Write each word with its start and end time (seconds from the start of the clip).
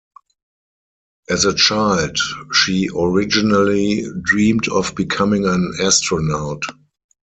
As 1.29 1.45
a 1.45 1.53
child, 1.53 2.17
she 2.53 2.89
originally 2.97 4.03
dreamed 4.23 4.67
of 4.67 4.95
becoming 4.95 5.45
an 5.45 5.73
astronaut. 5.79 6.63